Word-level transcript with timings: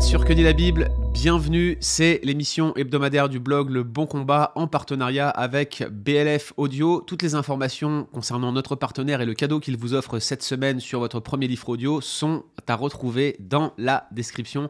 sur 0.00 0.24
Que 0.24 0.32
la 0.32 0.54
Bible? 0.54 0.90
Bienvenue, 1.12 1.76
c'est 1.80 2.20
l'émission 2.22 2.74
hebdomadaire 2.74 3.28
du 3.28 3.38
blog 3.38 3.68
Le 3.68 3.82
Bon 3.82 4.06
Combat 4.06 4.52
en 4.54 4.66
partenariat 4.66 5.28
avec 5.28 5.84
BLF 5.90 6.54
Audio. 6.56 7.02
Toutes 7.06 7.22
les 7.22 7.34
informations 7.34 8.08
concernant 8.10 8.50
notre 8.50 8.76
partenaire 8.76 9.20
et 9.20 9.26
le 9.26 9.34
cadeau 9.34 9.60
qu'il 9.60 9.76
vous 9.76 9.92
offre 9.92 10.18
cette 10.18 10.42
semaine 10.42 10.80
sur 10.80 11.00
votre 11.00 11.20
premier 11.20 11.48
livre 11.48 11.68
audio 11.68 12.00
sont 12.00 12.44
à 12.66 12.74
retrouver 12.76 13.36
dans 13.40 13.74
la 13.76 14.06
description 14.10 14.68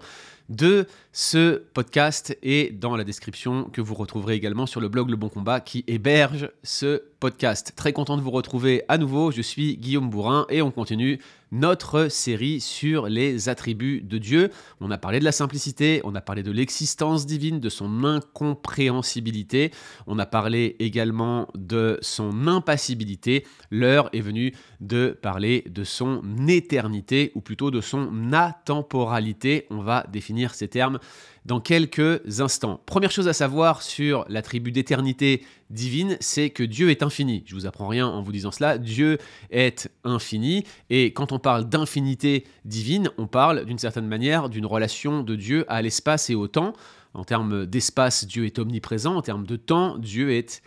de 0.50 0.86
ce 1.12 1.62
podcast 1.72 2.36
et 2.42 2.70
dans 2.70 2.96
la 2.96 3.04
description 3.04 3.64
que 3.64 3.80
vous 3.80 3.94
retrouverez 3.94 4.34
également 4.34 4.66
sur 4.66 4.80
le 4.80 4.88
blog 4.88 5.08
Le 5.10 5.16
Bon 5.16 5.28
Combat 5.28 5.60
qui 5.60 5.84
héberge 5.86 6.50
ce 6.62 7.02
podcast. 7.20 7.72
Très 7.76 7.92
content 7.92 8.16
de 8.16 8.22
vous 8.22 8.30
retrouver 8.30 8.82
à 8.88 8.98
nouveau, 8.98 9.30
je 9.30 9.42
suis 9.42 9.76
Guillaume 9.76 10.10
Bourrin 10.10 10.46
et 10.48 10.62
on 10.62 10.70
continue 10.70 11.20
notre 11.52 12.08
série 12.08 12.60
sur 12.60 13.08
les 13.08 13.48
attributs 13.48 14.00
de 14.02 14.18
Dieu. 14.18 14.50
On 14.80 14.90
a 14.90 14.98
parlé 14.98 15.18
de 15.18 15.24
la 15.24 15.32
simplicité, 15.32 16.00
on 16.04 16.14
a 16.14 16.20
parlé 16.20 16.42
de 16.42 16.52
l'existence 16.52 17.26
divine, 17.26 17.58
de 17.58 17.68
son 17.68 18.04
incompréhensibilité, 18.04 19.72
on 20.06 20.18
a 20.18 20.26
parlé 20.26 20.76
également 20.78 21.48
de 21.56 21.98
son 22.02 22.46
impassibilité. 22.46 23.44
L'heure 23.70 24.08
est 24.12 24.20
venue 24.20 24.54
de 24.80 25.18
parler 25.20 25.64
de 25.68 25.82
son 25.84 26.22
éternité, 26.46 27.32
ou 27.34 27.40
plutôt 27.40 27.70
de 27.70 27.80
son 27.80 28.32
atemporalité. 28.32 29.66
On 29.70 29.82
va 29.82 30.06
définir 30.12 30.39
ces 30.48 30.68
termes 30.68 30.98
dans 31.44 31.60
quelques 31.60 32.40
instants. 32.40 32.80
Première 32.86 33.10
chose 33.10 33.28
à 33.28 33.32
savoir 33.32 33.82
sur 33.82 34.24
l'attribut 34.28 34.72
d'éternité 34.72 35.44
divine, 35.70 36.16
c'est 36.20 36.50
que 36.50 36.62
Dieu 36.62 36.90
est 36.90 37.02
infini. 37.02 37.42
Je 37.46 37.54
vous 37.54 37.66
apprends 37.66 37.88
rien 37.88 38.06
en 38.06 38.22
vous 38.22 38.32
disant 38.32 38.50
cela. 38.50 38.78
Dieu 38.78 39.18
est 39.50 39.90
infini. 40.04 40.64
Et 40.90 41.12
quand 41.12 41.32
on 41.32 41.38
parle 41.38 41.68
d'infinité 41.68 42.44
divine, 42.64 43.10
on 43.18 43.26
parle 43.26 43.64
d'une 43.64 43.78
certaine 43.78 44.06
manière 44.06 44.48
d'une 44.48 44.66
relation 44.66 45.22
de 45.22 45.36
Dieu 45.36 45.64
à 45.68 45.82
l'espace 45.82 46.30
et 46.30 46.34
au 46.34 46.48
temps. 46.48 46.74
En 47.14 47.24
termes 47.24 47.66
d'espace, 47.66 48.24
Dieu 48.26 48.44
est 48.46 48.58
omniprésent. 48.58 49.16
En 49.16 49.22
termes 49.22 49.46
de 49.46 49.56
temps, 49.56 49.98
Dieu 49.98 50.30
est 50.32 50.62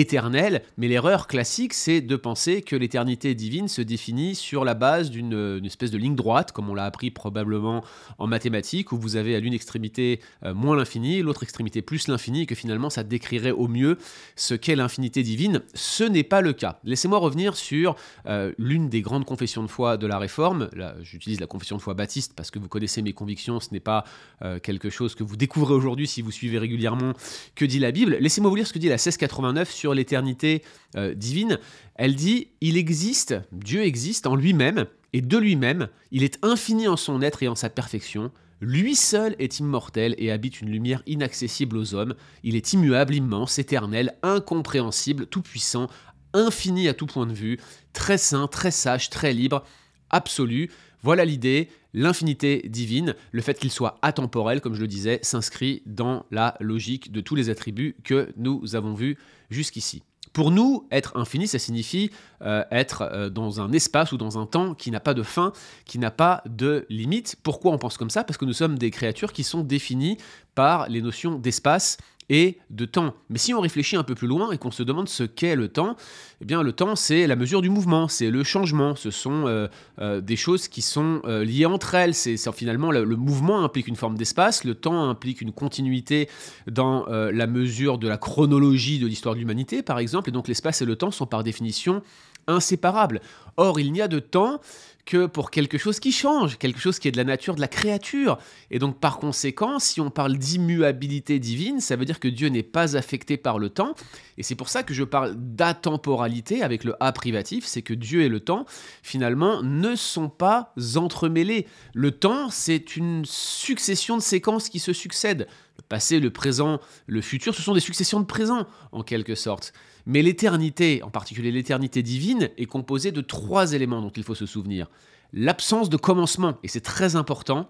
éternel, 0.00 0.62
mais 0.76 0.88
l'erreur 0.88 1.26
classique, 1.26 1.74
c'est 1.74 2.00
de 2.00 2.16
penser 2.16 2.62
que 2.62 2.76
l'éternité 2.76 3.34
divine 3.34 3.68
se 3.68 3.82
définit 3.82 4.34
sur 4.34 4.64
la 4.64 4.74
base 4.74 5.10
d'une 5.10 5.64
espèce 5.64 5.90
de 5.90 5.98
ligne 5.98 6.14
droite, 6.14 6.52
comme 6.52 6.68
on 6.68 6.74
l'a 6.74 6.84
appris 6.84 7.10
probablement 7.10 7.84
en 8.18 8.26
mathématiques, 8.26 8.92
où 8.92 8.98
vous 8.98 9.16
avez 9.16 9.34
à 9.34 9.40
l'une 9.40 9.54
extrémité 9.54 10.20
euh, 10.44 10.54
moins 10.54 10.76
l'infini, 10.76 11.22
l'autre 11.22 11.42
extrémité 11.42 11.82
plus 11.82 12.08
l'infini, 12.08 12.42
et 12.42 12.46
que 12.46 12.54
finalement 12.54 12.90
ça 12.90 13.02
décrirait 13.02 13.50
au 13.50 13.68
mieux 13.68 13.98
ce 14.34 14.54
qu'est 14.54 14.76
l'infinité 14.76 15.22
divine. 15.22 15.62
Ce 15.74 16.04
n'est 16.04 16.24
pas 16.24 16.40
le 16.40 16.52
cas. 16.52 16.78
Laissez-moi 16.84 17.18
revenir 17.18 17.56
sur 17.56 17.96
euh, 18.26 18.52
l'une 18.58 18.88
des 18.88 19.00
grandes 19.00 19.24
confessions 19.24 19.62
de 19.62 19.68
foi 19.68 19.96
de 19.96 20.06
la 20.06 20.18
Réforme. 20.18 20.68
J'utilise 21.02 21.40
la 21.40 21.46
confession 21.46 21.76
de 21.76 21.82
foi 21.82 21.94
baptiste 21.94 22.34
parce 22.36 22.50
que 22.50 22.58
vous 22.58 22.68
connaissez 22.68 23.02
mes 23.02 23.12
convictions, 23.12 23.60
ce 23.60 23.68
n'est 23.72 23.80
pas 23.80 24.04
euh, 24.42 24.58
quelque 24.58 24.90
chose 24.90 25.14
que 25.14 25.24
vous 25.24 25.36
découvrez 25.36 25.74
aujourd'hui 25.74 26.06
si 26.06 26.22
vous 26.22 26.30
suivez 26.30 26.58
régulièrement 26.58 27.12
que 27.54 27.64
dit 27.64 27.78
la 27.78 27.92
Bible. 27.92 28.16
Laissez-moi 28.20 28.50
vous 28.50 28.56
lire 28.56 28.66
ce 28.66 28.72
que 28.72 28.78
dit 28.78 28.88
la 28.88 28.94
1689 28.94 29.70
sur 29.70 29.85
l'éternité 29.94 30.62
euh, 30.96 31.14
divine, 31.14 31.58
elle 31.94 32.14
dit, 32.14 32.48
il 32.60 32.76
existe, 32.76 33.34
Dieu 33.52 33.82
existe 33.82 34.26
en 34.26 34.36
lui-même, 34.36 34.86
et 35.12 35.20
de 35.20 35.38
lui-même, 35.38 35.88
il 36.10 36.24
est 36.24 36.38
infini 36.42 36.88
en 36.88 36.96
son 36.96 37.22
être 37.22 37.42
et 37.42 37.48
en 37.48 37.54
sa 37.54 37.70
perfection, 37.70 38.30
lui 38.60 38.96
seul 38.96 39.36
est 39.38 39.60
immortel 39.60 40.14
et 40.18 40.30
habite 40.30 40.60
une 40.60 40.70
lumière 40.70 41.02
inaccessible 41.06 41.76
aux 41.76 41.94
hommes, 41.94 42.14
il 42.42 42.56
est 42.56 42.72
immuable, 42.72 43.14
immense, 43.14 43.58
éternel, 43.58 44.16
incompréhensible, 44.22 45.26
tout-puissant, 45.26 45.88
infini 46.32 46.88
à 46.88 46.94
tout 46.94 47.06
point 47.06 47.26
de 47.26 47.32
vue, 47.32 47.58
très 47.92 48.18
saint, 48.18 48.46
très 48.46 48.70
sage, 48.70 49.10
très 49.10 49.32
libre, 49.32 49.64
absolu. 50.10 50.70
Voilà 51.06 51.24
l'idée, 51.24 51.68
l'infinité 51.94 52.68
divine, 52.68 53.14
le 53.30 53.40
fait 53.40 53.60
qu'il 53.60 53.70
soit 53.70 53.96
atemporel, 54.02 54.60
comme 54.60 54.74
je 54.74 54.80
le 54.80 54.88
disais, 54.88 55.20
s'inscrit 55.22 55.84
dans 55.86 56.26
la 56.32 56.56
logique 56.58 57.12
de 57.12 57.20
tous 57.20 57.36
les 57.36 57.48
attributs 57.48 57.94
que 58.02 58.32
nous 58.36 58.74
avons 58.74 58.92
vus 58.92 59.16
jusqu'ici. 59.48 60.02
Pour 60.32 60.50
nous, 60.50 60.88
être 60.90 61.16
infini, 61.16 61.46
ça 61.46 61.60
signifie 61.60 62.10
euh, 62.42 62.64
être 62.72 63.02
euh, 63.02 63.30
dans 63.30 63.60
un 63.60 63.70
espace 63.70 64.10
ou 64.10 64.16
dans 64.16 64.36
un 64.36 64.46
temps 64.46 64.74
qui 64.74 64.90
n'a 64.90 64.98
pas 64.98 65.14
de 65.14 65.22
fin, 65.22 65.52
qui 65.84 66.00
n'a 66.00 66.10
pas 66.10 66.42
de 66.44 66.86
limite. 66.90 67.36
Pourquoi 67.44 67.70
on 67.70 67.78
pense 67.78 67.96
comme 67.98 68.10
ça? 68.10 68.24
Parce 68.24 68.36
que 68.36 68.44
nous 68.44 68.52
sommes 68.52 68.76
des 68.76 68.90
créatures 68.90 69.32
qui 69.32 69.44
sont 69.44 69.62
définies 69.62 70.18
par 70.56 70.88
les 70.88 71.00
notions 71.00 71.38
d'espace 71.38 71.98
et 72.28 72.58
de 72.70 72.84
temps. 72.84 73.14
Mais 73.30 73.38
si 73.38 73.54
on 73.54 73.60
réfléchit 73.60 73.96
un 73.96 74.02
peu 74.02 74.14
plus 74.14 74.26
loin 74.26 74.50
et 74.50 74.58
qu'on 74.58 74.70
se 74.70 74.82
demande 74.82 75.08
ce 75.08 75.22
qu'est 75.22 75.54
le 75.54 75.68
temps, 75.68 75.96
eh 76.40 76.44
bien 76.44 76.62
le 76.62 76.72
temps 76.72 76.96
c'est 76.96 77.26
la 77.26 77.36
mesure 77.36 77.62
du 77.62 77.70
mouvement, 77.70 78.08
c'est 78.08 78.30
le 78.30 78.42
changement, 78.42 78.96
ce 78.96 79.10
sont 79.10 79.46
euh, 79.46 79.68
euh, 80.00 80.20
des 80.20 80.36
choses 80.36 80.68
qui 80.68 80.82
sont 80.82 81.20
euh, 81.24 81.44
liées 81.44 81.66
entre 81.66 81.94
elles. 81.94 82.14
C'est 82.14 82.36
finalement 82.52 82.90
le, 82.90 83.04
le, 83.04 83.16
mouvement 83.16 83.62
implique 83.62 83.86
une 83.86 83.96
forme 83.96 84.16
d'espace, 84.16 84.64
le 84.64 84.74
temps 84.74 85.08
implique 85.08 85.40
une 85.40 85.52
continuité 85.52 86.28
dans 86.66 87.06
la 87.06 87.46
mesure 87.46 87.98
de 87.98 88.08
la 88.08 88.18
chronologie 88.18 88.98
de 88.98 89.06
l'histoire 89.06 89.34
de 89.34 89.40
l'humanité 89.40 89.82
par 89.82 89.98
exemple, 89.98 90.28
et 90.28 90.32
donc 90.32 90.48
l'espace 90.48 90.82
et 90.82 90.84
le 90.84 90.96
temps 90.96 91.10
sont 91.10 91.26
par 91.26 91.44
définition 91.44 92.02
inséparables. 92.46 93.20
Or 93.56 93.80
il 93.80 93.92
n'y 93.92 94.00
a 94.00 94.08
de 94.08 94.18
temps 94.18 94.60
que 95.06 95.26
pour 95.26 95.50
quelque 95.52 95.78
chose 95.78 96.00
qui 96.00 96.12
change, 96.12 96.58
quelque 96.58 96.80
chose 96.80 96.98
qui 96.98 97.08
est 97.08 97.12
de 97.12 97.16
la 97.16 97.24
nature 97.24 97.54
de 97.54 97.60
la 97.60 97.68
créature. 97.68 98.38
Et 98.70 98.78
donc 98.78 98.98
par 98.98 99.18
conséquent, 99.18 99.78
si 99.78 100.00
on 100.00 100.10
parle 100.10 100.36
d'immuabilité 100.36 101.38
divine, 101.38 101.80
ça 101.80 101.96
veut 101.96 102.04
dire 102.04 102.20
que 102.20 102.28
Dieu 102.28 102.48
n'est 102.48 102.64
pas 102.64 102.96
affecté 102.96 103.36
par 103.36 103.58
le 103.58 103.70
temps. 103.70 103.94
Et 104.36 104.42
c'est 104.42 104.56
pour 104.56 104.68
ça 104.68 104.82
que 104.82 104.92
je 104.92 105.04
parle 105.04 105.34
d'atemporalité 105.36 106.62
avec 106.62 106.84
le 106.84 106.94
A 107.00 107.12
privatif, 107.12 107.64
c'est 107.64 107.82
que 107.82 107.94
Dieu 107.94 108.22
et 108.22 108.28
le 108.28 108.40
temps, 108.40 108.66
finalement, 109.02 109.62
ne 109.62 109.94
sont 109.94 110.28
pas 110.28 110.74
entremêlés. 110.96 111.66
Le 111.94 112.10
temps, 112.10 112.50
c'est 112.50 112.96
une 112.96 113.24
succession 113.24 114.16
de 114.16 114.22
séquences 114.22 114.68
qui 114.68 114.80
se 114.80 114.92
succèdent. 114.92 115.46
Le 115.78 115.82
passé, 115.88 116.18
le 116.18 116.30
présent, 116.30 116.80
le 117.06 117.20
futur, 117.20 117.54
ce 117.54 117.62
sont 117.62 117.74
des 117.74 117.80
successions 117.80 118.18
de 118.18 118.26
présents, 118.26 118.66
en 118.92 119.02
quelque 119.02 119.36
sorte. 119.36 119.72
Mais 120.06 120.22
l'éternité, 120.22 121.02
en 121.02 121.10
particulier 121.10 121.50
l'éternité 121.50 122.02
divine, 122.02 122.50
est 122.56 122.66
composée 122.66 123.12
de 123.12 123.20
trois 123.20 123.72
éléments 123.72 124.00
dont 124.00 124.10
il 124.10 124.22
faut 124.22 124.36
se 124.36 124.46
souvenir. 124.46 124.88
L'absence 125.32 125.90
de 125.90 125.96
commencement, 125.96 126.58
et 126.62 126.68
c'est 126.68 126.80
très 126.80 127.16
important, 127.16 127.68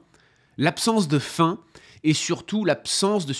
l'absence 0.58 1.08
de 1.08 1.19
fin, 1.19 1.58
et 2.04 2.14
surtout 2.14 2.64
l'absence 2.64 3.26
de, 3.26 3.32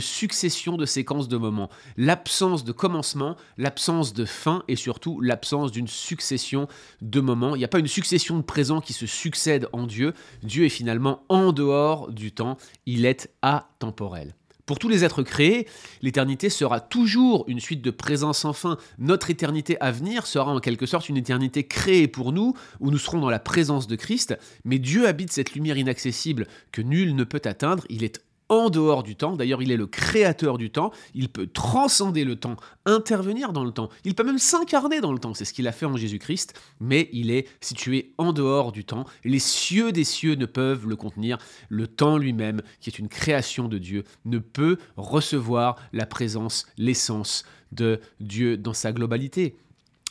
succession 0.00 0.76
de 0.76 0.86
séquences 0.86 1.28
de 1.28 1.36
moments. 1.36 1.68
L'absence 1.98 2.64
de 2.64 2.72
commencement, 2.72 3.36
l'absence 3.58 4.14
de 4.14 4.24
fin, 4.24 4.62
et 4.68 4.76
surtout 4.76 5.20
l'absence 5.20 5.70
d'une 5.70 5.88
succession 5.88 6.66
de 7.02 7.20
moments. 7.20 7.54
Il 7.56 7.58
n'y 7.58 7.64
a 7.64 7.68
pas 7.68 7.78
une 7.78 7.86
succession 7.86 8.38
de 8.38 8.42
présents 8.42 8.80
qui 8.80 8.94
se 8.94 9.06
succèdent 9.06 9.68
en 9.72 9.86
Dieu. 9.86 10.14
Dieu 10.42 10.64
est 10.64 10.70
finalement 10.70 11.24
en 11.28 11.52
dehors 11.52 12.10
du 12.10 12.32
temps, 12.32 12.56
il 12.86 13.04
est 13.04 13.30
atemporel. 13.42 14.34
Pour 14.66 14.80
tous 14.80 14.88
les 14.88 15.04
êtres 15.04 15.22
créés, 15.22 15.68
l'éternité 16.02 16.50
sera 16.50 16.80
toujours 16.80 17.44
une 17.46 17.60
suite 17.60 17.82
de 17.82 17.92
présence 17.92 18.40
sans 18.40 18.52
fin. 18.52 18.78
Notre 18.98 19.30
éternité 19.30 19.80
à 19.80 19.92
venir 19.92 20.26
sera 20.26 20.52
en 20.52 20.58
quelque 20.58 20.86
sorte 20.86 21.08
une 21.08 21.16
éternité 21.16 21.64
créée 21.64 22.08
pour 22.08 22.32
nous, 22.32 22.54
où 22.80 22.90
nous 22.90 22.98
serons 22.98 23.20
dans 23.20 23.30
la 23.30 23.38
présence 23.38 23.86
de 23.86 23.94
Christ, 23.94 24.36
mais 24.64 24.80
Dieu 24.80 25.06
habite 25.06 25.32
cette 25.32 25.54
lumière 25.54 25.78
inaccessible 25.78 26.48
que 26.72 26.82
nul 26.82 27.14
ne 27.14 27.22
peut 27.22 27.42
atteindre, 27.44 27.84
il 27.90 28.02
est 28.02 28.20
en 28.48 28.70
dehors 28.70 29.02
du 29.02 29.16
temps. 29.16 29.36
D'ailleurs, 29.36 29.62
il 29.62 29.70
est 29.70 29.76
le 29.76 29.86
créateur 29.86 30.58
du 30.58 30.70
temps. 30.70 30.92
Il 31.14 31.28
peut 31.28 31.46
transcender 31.46 32.24
le 32.24 32.36
temps, 32.36 32.56
intervenir 32.84 33.52
dans 33.52 33.64
le 33.64 33.72
temps. 33.72 33.88
Il 34.04 34.14
peut 34.14 34.24
même 34.24 34.38
s'incarner 34.38 35.00
dans 35.00 35.12
le 35.12 35.18
temps. 35.18 35.34
C'est 35.34 35.44
ce 35.44 35.52
qu'il 35.52 35.68
a 35.68 35.72
fait 35.72 35.86
en 35.86 35.96
Jésus-Christ. 35.96 36.54
Mais 36.80 37.08
il 37.12 37.30
est 37.30 37.48
situé 37.60 38.12
en 38.18 38.32
dehors 38.32 38.72
du 38.72 38.84
temps. 38.84 39.04
Les 39.24 39.38
cieux 39.38 39.92
des 39.92 40.04
cieux 40.04 40.34
ne 40.34 40.46
peuvent 40.46 40.86
le 40.86 40.96
contenir. 40.96 41.38
Le 41.68 41.86
temps 41.86 42.18
lui-même, 42.18 42.62
qui 42.80 42.90
est 42.90 42.98
une 42.98 43.08
création 43.08 43.68
de 43.68 43.78
Dieu, 43.78 44.04
ne 44.24 44.38
peut 44.38 44.78
recevoir 44.96 45.76
la 45.92 46.06
présence, 46.06 46.66
l'essence 46.78 47.44
de 47.72 48.00
Dieu 48.20 48.56
dans 48.56 48.72
sa 48.72 48.92
globalité 48.92 49.56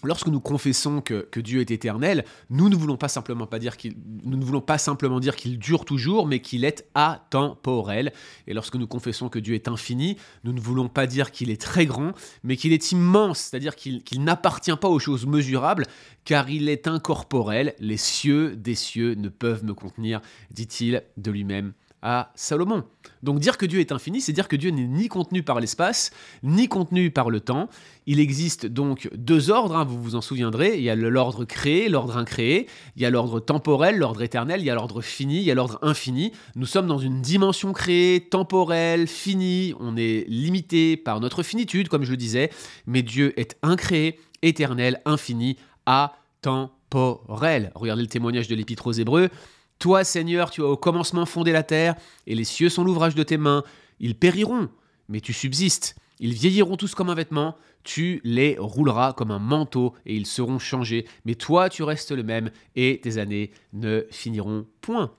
lorsque 0.05 0.27
nous 0.27 0.39
confessons 0.39 1.01
que, 1.01 1.27
Dieu 1.39 1.61
est 1.61 1.71
éternel, 1.71 2.25
nous 2.49 2.69
ne 2.69 2.75
voulons 2.75 2.97
pas 2.97 3.07
simplement 3.07 3.47
pas 3.47 3.59
dire 3.59 3.77
qu'il, 3.77 3.95
nous 4.23 4.37
ne 4.37 4.43
voulons 4.43 4.61
pas 4.61 4.77
simplement 4.77 5.19
dire 5.19 5.35
qu'il 5.35 5.59
dure 5.59 5.85
toujours, 5.85 6.27
mais 6.27 6.39
qu'il 6.39 6.63
est 6.63 6.87
atemporel. 6.95 8.13
Et 8.47 8.53
lorsque 8.53 8.75
nous 8.75 8.87
confessons 8.87 9.29
que 9.29 9.39
Dieu 9.39 9.53
est 9.53 9.67
infini, 9.67 10.17
nous 10.43 10.53
ne 10.53 10.59
voulons 10.59 10.87
pas 10.87 11.07
dire 11.07 11.31
qu'il 11.31 11.49
est 11.49 11.61
très 11.61 11.85
grand, 11.85 12.13
mais 12.43 12.55
qu'il 12.55 12.73
est 12.73 12.91
immense, 12.91 13.39
c'est-à-dire 13.39 13.75
qu'il, 13.75 14.03
qu'il 14.03 14.23
n'appartient 14.23 14.75
pas 14.75 14.87
aux 14.87 14.99
choses 14.99 15.25
mesurables, 15.25 15.85
car 16.23 16.49
il 16.49 16.69
est 16.69 16.87
incorporel. 16.87 17.75
Les 17.79 17.97
cieux 17.97 18.55
des 18.55 18.75
cieux 18.75 19.15
ne 19.15 19.29
peuvent 19.29 19.63
me 19.63 19.73
contenir, 19.73 20.21
dit-il 20.51 21.03
de 21.17 21.31
lui-même 21.31 21.73
à 22.05 22.31
Salomon. 22.35 22.83
Donc 23.23 23.39
dire 23.39 23.57
que 23.57 23.65
Dieu 23.65 23.79
est 23.79 23.91
infini, 23.91 24.21
c'est 24.21 24.31
dire 24.31 24.47
que 24.47 24.55
Dieu 24.55 24.69
n'est 24.69 24.85
ni 24.85 25.07
contenu 25.07 25.41
par 25.41 25.59
l'espace, 25.59 26.11
ni 26.43 26.67
contenu 26.67 27.09
par 27.09 27.31
le 27.31 27.39
temps. 27.39 27.67
Il 28.05 28.19
existe 28.19 28.67
donc 28.67 29.09
deux 29.15 29.49
ordres, 29.49 29.75
hein, 29.75 29.85
vous 29.85 29.99
vous 29.99 30.13
en 30.13 30.21
souviendrez. 30.21 30.77
Il 30.77 30.83
y 30.83 30.91
a 30.91 30.95
l'ordre 30.95 31.45
créé, 31.45 31.89
l'ordre 31.89 32.17
incréé. 32.17 32.67
Il 32.95 33.01
y 33.01 33.05
a 33.05 33.09
l'ordre 33.09 33.39
temporel, 33.39 33.97
l'ordre 33.97 34.21
éternel. 34.21 34.61
Il 34.61 34.65
y 34.65 34.69
a 34.69 34.75
l'ordre 34.75 35.01
fini, 35.01 35.37
il 35.37 35.43
y 35.45 35.51
a 35.51 35.55
l'ordre 35.55 35.79
infini. 35.81 36.31
Nous 36.55 36.67
sommes 36.67 36.85
dans 36.85 36.99
une 36.99 37.21
dimension 37.21 37.73
créée, 37.73 38.21
temporelle, 38.21 39.07
finie. 39.07 39.73
On 39.79 39.97
est 39.97 40.25
limité 40.29 40.97
par 40.97 41.19
notre 41.19 41.41
finitude, 41.41 41.87
comme 41.87 42.03
je 42.03 42.11
le 42.11 42.17
disais. 42.17 42.51
Mais 42.85 43.01
Dieu 43.01 43.33
est 43.39 43.57
incréé, 43.63 44.19
éternel, 44.43 45.01
infini, 45.05 45.57
atemporel. 45.87 47.71
Regardez 47.73 48.03
le 48.03 48.07
témoignage 48.07 48.47
de 48.47 48.53
l'Épître 48.53 48.85
aux 48.85 48.91
Hébreux. 48.91 49.31
Toi, 49.79 50.03
Seigneur, 50.03 50.51
tu 50.51 50.61
as 50.61 50.65
au 50.65 50.77
commencement 50.77 51.25
fondé 51.25 51.51
la 51.51 51.63
terre, 51.63 51.95
et 52.27 52.35
les 52.35 52.43
cieux 52.43 52.69
sont 52.69 52.83
l'ouvrage 52.83 53.15
de 53.15 53.23
tes 53.23 53.37
mains. 53.37 53.63
Ils 53.99 54.15
périront, 54.15 54.69
mais 55.09 55.21
tu 55.21 55.33
subsistes. 55.33 55.95
Ils 56.19 56.33
vieilliront 56.33 56.77
tous 56.77 56.95
comme 56.95 57.09
un 57.09 57.15
vêtement, 57.15 57.55
tu 57.83 58.21
les 58.23 58.55
rouleras 58.57 59.13
comme 59.13 59.31
un 59.31 59.39
manteau, 59.39 59.93
et 60.05 60.15
ils 60.15 60.25
seront 60.25 60.59
changés. 60.59 61.05
Mais 61.25 61.35
toi, 61.35 61.69
tu 61.69 61.83
restes 61.83 62.11
le 62.11 62.23
même, 62.23 62.51
et 62.75 62.99
tes 63.03 63.17
années 63.17 63.51
ne 63.73 64.05
finiront 64.11 64.65
point. 64.81 65.11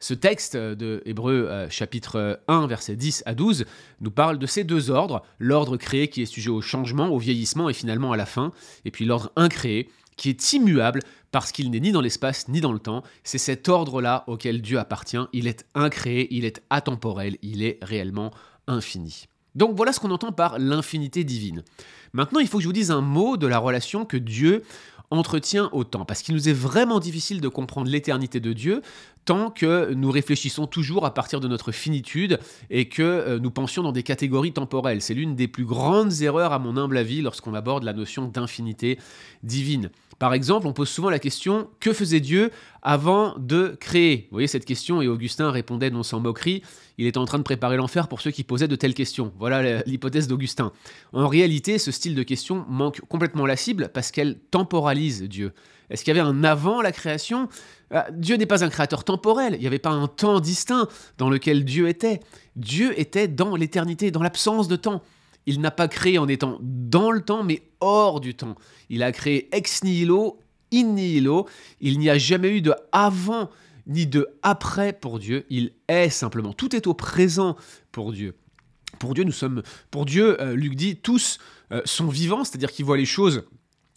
Ce 0.00 0.14
texte 0.14 0.56
de 0.56 1.02
Hébreu 1.06 1.48
euh, 1.48 1.68
chapitre 1.68 2.40
1 2.46 2.68
verset 2.68 2.94
10 2.94 3.24
à 3.26 3.34
12 3.34 3.64
nous 4.00 4.12
parle 4.12 4.38
de 4.38 4.46
ces 4.46 4.62
deux 4.62 4.90
ordres, 4.90 5.24
l'ordre 5.40 5.76
créé 5.76 6.06
qui 6.06 6.22
est 6.22 6.26
sujet 6.26 6.50
au 6.50 6.60
changement, 6.60 7.08
au 7.08 7.18
vieillissement 7.18 7.68
et 7.68 7.72
finalement 7.72 8.12
à 8.12 8.16
la 8.16 8.26
fin, 8.26 8.52
et 8.84 8.92
puis 8.92 9.06
l'ordre 9.06 9.32
incréé 9.34 9.90
qui 10.16 10.28
est 10.28 10.52
immuable 10.52 11.00
parce 11.30 11.52
qu'il 11.52 11.70
n'est 11.70 11.80
ni 11.80 11.92
dans 11.92 12.00
l'espace 12.00 12.48
ni 12.48 12.60
dans 12.60 12.72
le 12.72 12.78
temps. 12.78 13.02
C'est 13.24 13.38
cet 13.38 13.68
ordre-là 13.68 14.24
auquel 14.26 14.62
Dieu 14.62 14.78
appartient. 14.78 15.18
Il 15.32 15.46
est 15.46 15.66
incréé, 15.74 16.28
il 16.30 16.44
est 16.44 16.62
atemporel, 16.70 17.36
il 17.42 17.62
est 17.62 17.78
réellement 17.82 18.32
infini. 18.66 19.26
Donc 19.54 19.76
voilà 19.76 19.92
ce 19.92 20.00
qu'on 20.00 20.10
entend 20.10 20.32
par 20.32 20.58
l'infinité 20.58 21.24
divine. 21.24 21.62
Maintenant, 22.12 22.40
il 22.40 22.48
faut 22.48 22.58
que 22.58 22.62
je 22.62 22.68
vous 22.68 22.72
dise 22.72 22.90
un 22.90 23.00
mot 23.00 23.36
de 23.36 23.46
la 23.46 23.58
relation 23.58 24.04
que 24.04 24.16
Dieu 24.16 24.62
entretient 25.10 25.70
au 25.72 25.84
temps, 25.84 26.04
parce 26.04 26.20
qu'il 26.22 26.34
nous 26.34 26.48
est 26.48 26.54
vraiment 26.54 27.00
difficile 27.00 27.40
de 27.40 27.48
comprendre 27.48 27.90
l'éternité 27.90 28.40
de 28.40 28.52
Dieu 28.52 28.82
tant 29.28 29.50
que 29.50 29.92
nous 29.92 30.10
réfléchissons 30.10 30.66
toujours 30.66 31.04
à 31.04 31.12
partir 31.12 31.38
de 31.38 31.48
notre 31.48 31.70
finitude 31.70 32.38
et 32.70 32.88
que 32.88 33.02
euh, 33.02 33.38
nous 33.38 33.50
pensions 33.50 33.82
dans 33.82 33.92
des 33.92 34.02
catégories 34.02 34.54
temporelles. 34.54 35.02
C'est 35.02 35.12
l'une 35.12 35.36
des 35.36 35.48
plus 35.48 35.66
grandes 35.66 36.22
erreurs, 36.22 36.54
à 36.54 36.58
mon 36.58 36.78
humble 36.78 36.96
avis, 36.96 37.20
lorsqu'on 37.20 37.52
aborde 37.52 37.84
la 37.84 37.92
notion 37.92 38.26
d'infinité 38.26 38.98
divine. 39.42 39.90
Par 40.18 40.32
exemple, 40.32 40.66
on 40.66 40.72
pose 40.72 40.88
souvent 40.88 41.10
la 41.10 41.18
question 41.18 41.68
que 41.78 41.92
faisait 41.92 42.20
Dieu 42.20 42.50
avant 42.80 43.34
de 43.38 43.76
créer? 43.78 44.28
Vous 44.30 44.36
voyez 44.36 44.48
cette 44.48 44.64
question 44.64 45.02
et 45.02 45.08
Augustin 45.08 45.50
répondait 45.50 45.90
non 45.90 46.02
sans 46.02 46.20
moquerie 46.20 46.62
il 46.98 47.06
est 47.06 47.16
en 47.16 47.24
train 47.24 47.38
de 47.38 47.44
préparer 47.44 47.76
l'enfer 47.76 48.08
pour 48.08 48.20
ceux 48.20 48.32
qui 48.32 48.42
posaient 48.42 48.66
de 48.66 48.76
telles 48.76 48.94
questions. 48.94 49.32
Voilà 49.38 49.82
l'hypothèse 49.84 50.26
d'Augustin. 50.26 50.72
En 51.12 51.28
réalité, 51.28 51.78
ce 51.78 51.92
style 51.92 52.16
de 52.16 52.24
question 52.24 52.66
manque 52.68 53.00
complètement 53.08 53.46
la 53.46 53.56
cible 53.56 53.90
parce 53.94 54.10
qu'elle 54.10 54.38
temporalise 54.50 55.22
Dieu. 55.22 55.52
Est-ce 55.90 56.04
qu'il 56.04 56.14
y 56.14 56.18
avait 56.18 56.28
un 56.28 56.44
avant 56.44 56.82
la 56.82 56.92
création? 56.92 57.48
Ah, 57.90 58.06
Dieu 58.12 58.36
n'est 58.36 58.46
pas 58.46 58.64
un 58.64 58.68
créateur 58.68 59.04
temporel, 59.04 59.54
il 59.54 59.60
n'y 59.60 59.66
avait 59.66 59.78
pas 59.78 59.90
un 59.90 60.08
temps 60.08 60.40
distinct 60.40 60.88
dans 61.16 61.30
lequel 61.30 61.64
Dieu 61.64 61.88
était. 61.88 62.20
Dieu 62.56 62.98
était 63.00 63.28
dans 63.28 63.56
l'éternité, 63.56 64.10
dans 64.10 64.22
l'absence 64.22 64.68
de 64.68 64.76
temps. 64.76 65.02
Il 65.46 65.60
n'a 65.60 65.70
pas 65.70 65.88
créé 65.88 66.18
en 66.18 66.28
étant 66.28 66.58
dans 66.60 67.10
le 67.10 67.22
temps, 67.22 67.42
mais 67.42 67.62
hors 67.80 68.20
du 68.20 68.34
temps. 68.34 68.56
Il 68.90 69.02
a 69.02 69.12
créé 69.12 69.48
ex 69.56 69.82
nihilo, 69.82 70.38
in 70.74 70.84
nihilo. 70.84 71.48
Il 71.80 71.98
n'y 71.98 72.10
a 72.10 72.18
jamais 72.18 72.50
eu 72.50 72.60
de 72.60 72.74
avant 72.92 73.48
ni 73.86 74.06
de 74.06 74.28
après 74.42 74.92
pour 74.92 75.18
Dieu. 75.18 75.46
Il 75.48 75.72
est 75.88 76.10
simplement. 76.10 76.52
Tout 76.52 76.76
est 76.76 76.86
au 76.86 76.92
présent 76.92 77.56
pour 77.92 78.12
Dieu. 78.12 78.34
Pour 78.98 79.14
Dieu, 79.14 79.24
nous 79.24 79.32
sommes. 79.32 79.62
Pour 79.90 80.04
Dieu, 80.04 80.38
euh, 80.42 80.54
Luc 80.54 80.74
dit, 80.74 80.96
tous 80.96 81.38
euh, 81.72 81.80
sont 81.86 82.08
vivants, 82.08 82.44
c'est-à-dire 82.44 82.70
qu'ils 82.70 82.84
voient 82.84 82.98
les 82.98 83.06
choses 83.06 83.44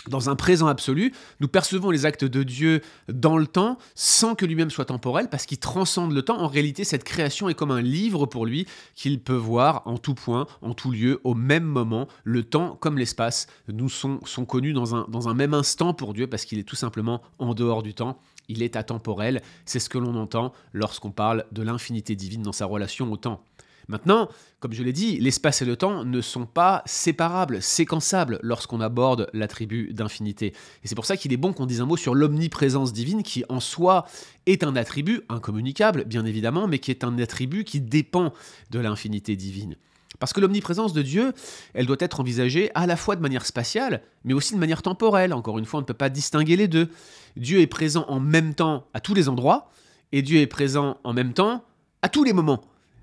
dans 0.07 0.29
un 0.29 0.35
présent 0.35 0.67
absolu, 0.67 1.13
nous 1.39 1.47
percevons 1.47 1.91
les 1.91 2.05
actes 2.05 2.25
de 2.25 2.43
Dieu 2.43 2.81
dans 3.11 3.37
le 3.37 3.45
temps 3.45 3.77
sans 3.93 4.35
que 4.35 4.45
lui-même 4.45 4.71
soit 4.71 4.85
temporel, 4.85 5.29
parce 5.29 5.45
qu'il 5.45 5.59
transcende 5.59 6.11
le 6.11 6.23
temps. 6.23 6.39
En 6.39 6.47
réalité, 6.47 6.83
cette 6.83 7.03
création 7.03 7.49
est 7.49 7.53
comme 7.53 7.71
un 7.71 7.81
livre 7.81 8.25
pour 8.25 8.45
lui 8.45 8.65
qu'il 8.95 9.19
peut 9.19 9.33
voir 9.33 9.83
en 9.85 9.97
tout 9.97 10.15
point, 10.15 10.47
en 10.61 10.73
tout 10.73 10.91
lieu, 10.91 11.21
au 11.23 11.35
même 11.35 11.63
moment. 11.63 12.07
Le 12.23 12.43
temps 12.43 12.77
comme 12.79 12.97
l'espace 12.97 13.47
nous 13.67 13.89
sont, 13.89 14.19
sont 14.25 14.45
connus 14.45 14.73
dans 14.73 14.95
un, 14.95 15.05
dans 15.09 15.29
un 15.29 15.33
même 15.33 15.53
instant 15.53 15.93
pour 15.93 16.13
Dieu, 16.13 16.27
parce 16.27 16.45
qu'il 16.45 16.57
est 16.57 16.63
tout 16.63 16.75
simplement 16.75 17.21
en 17.37 17.53
dehors 17.53 17.83
du 17.83 17.93
temps. 17.93 18.19
Il 18.47 18.63
est 18.63 18.75
atemporel. 18.75 19.41
C'est 19.65 19.79
ce 19.79 19.89
que 19.89 19.97
l'on 19.97 20.15
entend 20.15 20.51
lorsqu'on 20.73 21.11
parle 21.11 21.45
de 21.51 21.61
l'infinité 21.61 22.15
divine 22.15 22.41
dans 22.41 22.51
sa 22.51 22.65
relation 22.65 23.11
au 23.11 23.17
temps. 23.17 23.43
Maintenant, 23.87 24.29
comme 24.59 24.73
je 24.73 24.83
l'ai 24.83 24.93
dit, 24.93 25.19
l'espace 25.19 25.61
et 25.61 25.65
le 25.65 25.75
temps 25.75 26.05
ne 26.05 26.21
sont 26.21 26.45
pas 26.45 26.83
séparables, 26.85 27.61
séquençables 27.61 28.39
lorsqu'on 28.43 28.81
aborde 28.81 29.29
l'attribut 29.33 29.93
d'infinité. 29.93 30.53
Et 30.83 30.87
c'est 30.87 30.95
pour 30.95 31.05
ça 31.05 31.17
qu'il 31.17 31.33
est 31.33 31.37
bon 31.37 31.53
qu'on 31.53 31.65
dise 31.65 31.81
un 31.81 31.85
mot 31.85 31.97
sur 31.97 32.15
l'omniprésence 32.15 32.93
divine 32.93 33.23
qui 33.23 33.43
en 33.49 33.59
soi 33.59 34.05
est 34.45 34.63
un 34.63 34.75
attribut 34.75 35.21
incommunicable, 35.29 36.05
bien 36.05 36.25
évidemment, 36.25 36.67
mais 36.67 36.79
qui 36.79 36.91
est 36.91 37.03
un 37.03 37.17
attribut 37.19 37.63
qui 37.63 37.81
dépend 37.81 38.33
de 38.69 38.79
l'infinité 38.79 39.35
divine. 39.35 39.75
Parce 40.19 40.33
que 40.33 40.39
l'omniprésence 40.39 40.93
de 40.93 41.01
Dieu, 41.01 41.33
elle 41.73 41.87
doit 41.87 41.97
être 41.99 42.19
envisagée 42.19 42.69
à 42.75 42.85
la 42.85 42.95
fois 42.95 43.15
de 43.15 43.21
manière 43.21 43.45
spatiale, 43.45 44.03
mais 44.23 44.33
aussi 44.33 44.53
de 44.53 44.59
manière 44.59 44.83
temporelle. 44.83 45.33
Encore 45.33 45.57
une 45.57 45.65
fois, 45.65 45.79
on 45.79 45.81
ne 45.81 45.87
peut 45.87 45.93
pas 45.93 46.09
distinguer 46.09 46.55
les 46.55 46.67
deux. 46.67 46.89
Dieu 47.37 47.59
est 47.59 47.67
présent 47.67 48.05
en 48.07 48.19
même 48.19 48.53
temps 48.53 48.87
à 48.93 48.99
tous 48.99 49.15
les 49.15 49.29
endroits, 49.29 49.71
et 50.11 50.21
Dieu 50.21 50.39
est 50.39 50.47
présent 50.47 50.97
en 51.03 51.13
même 51.13 51.33
temps 51.33 51.63
à 52.01 52.09
tous 52.09 52.23
les 52.23 52.33
moments 52.33 52.61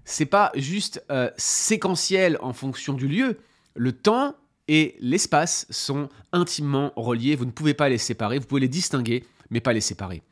c'est 0.09 0.27
pas 0.27 0.51
juste 0.55 1.05
euh, 1.11 1.31
séquentiel 1.37 2.39
en 2.41 2.55
fonction 2.55 2.95
du 2.95 3.07
lieu. 3.09 3.39
Le 3.75 3.93
temps 3.93 4.35
et 4.67 4.97
l'espace 5.01 5.67
sont 5.69 6.09
intimement 6.33 6.93
reliés. 6.97 7.37
Vous 7.37 7.45
ne 7.45 7.51
pouvez 7.51 7.75
pas 7.75 7.91
les 7.91 7.99
séparer. 7.99 8.39
Vous 8.39 8.47
pouvez 8.47 8.63
les 8.63 8.69
distinguer, 8.69 9.25
mais 9.51 9.61
pas 9.61 9.75
les 9.75 9.83
séparer. 9.83 10.23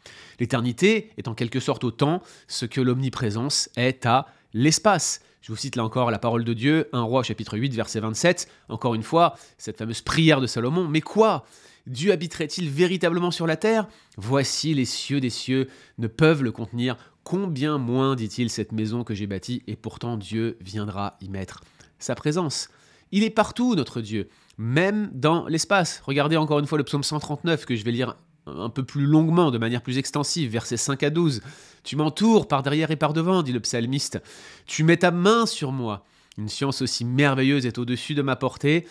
L'éternité 0.41 1.11
est 1.19 1.29
en 1.29 1.35
quelque 1.35 1.61
sorte 1.61 1.85
au 1.85 1.91
temps 1.91 2.23
ce 2.49 2.65
que 2.65 2.81
l'omniprésence 2.81 3.69
est 3.77 4.07
à 4.07 4.27
l'espace. 4.55 5.21
Je 5.43 5.53
vous 5.53 5.59
cite 5.59 5.77
là 5.77 5.85
encore 5.85 6.11
la 6.11 6.19
parole 6.19 6.45
de 6.45 6.55
Dieu, 6.55 6.89
1 6.93 7.03
roi 7.03 7.23
chapitre 7.23 7.59
8 7.59 7.75
verset 7.75 8.01
27, 8.01 8.49
encore 8.71 8.95
une 8.95 9.03
fois, 9.03 9.37
cette 9.59 9.77
fameuse 9.77 10.01
prière 10.01 10.41
de 10.41 10.47
Salomon. 10.47 10.89
Mais 10.89 11.03
quoi? 11.03 11.45
Dieu 11.87 12.13
habiterait-il 12.13 12.71
véritablement 12.71 13.31
sur 13.31 13.47
la 13.47 13.57
terre? 13.57 13.87
Voici 14.17 14.73
les 14.73 14.87
cieux 14.87 15.21
des 15.21 15.31
cieux 15.31 15.69
ne 15.99 16.09
peuvent 16.09 16.43
le 16.43 16.51
contenir. 16.51 16.97
Combien 17.27 17.77
moins, 17.77 18.15
dit-il, 18.15 18.51
cette 18.51 18.71
maison 18.71 19.03
que 19.03 19.13
j'ai 19.13 19.27
bâtie, 19.27 19.65
et 19.67 19.75
pourtant 19.75 20.17
Dieu 20.17 20.57
viendra 20.61 21.17
y 21.21 21.29
mettre 21.29 21.65
sa 21.99 22.15
présence. 22.15 22.69
Il 23.11 23.25
est 23.25 23.31
partout, 23.31 23.75
notre 23.75 24.01
Dieu, 24.01 24.29
même 24.59 25.11
dans 25.13 25.49
l'espace. 25.49 26.01
Regardez 26.05 26.37
encore 26.37 26.61
une 26.61 26.69
fois 26.69 26.79
le 26.79 26.85
psaume 26.85 27.03
139 27.03 27.67
que 27.67 27.75
je 27.75 27.85
vais 27.85 27.91
lire 27.91 28.15
un 28.47 28.69
peu 28.69 28.85
plus 28.85 29.07
longuement, 29.07 29.51
de 29.51 29.59
manière 29.59 29.83
plus 29.83 29.99
extensive, 29.99 30.53
versets 30.53 30.77
5 30.77 31.03
à 31.03 31.11
12. 31.11 31.43
Tu 31.83 31.97
m'entoures 31.97 32.47
par 32.47 32.63
derrière 32.63 32.93
et 32.93 32.97
par 32.97 33.13
devant, 33.13 33.43
dit 33.43 33.51
le 33.51 33.59
psalmiste. 33.59 34.23
Tu 34.65 34.85
mets 34.85 34.99
ta 34.99 35.11
main 35.11 35.47
sur 35.47 35.73
moi. 35.73 36.05
Une 36.39 36.49
science 36.49 36.81
aussi 36.81 37.05
merveilleuse 37.05 37.67
est 37.67 37.79
au-dessus 37.79 38.15
de 38.15 38.23
ma 38.23 38.37
portée. 38.37 38.87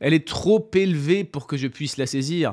Elle 0.00 0.12
est 0.12 0.28
trop 0.28 0.70
élevée 0.74 1.24
pour 1.24 1.46
que 1.46 1.56
je 1.56 1.68
puisse 1.68 1.96
la 1.96 2.04
saisir. 2.04 2.52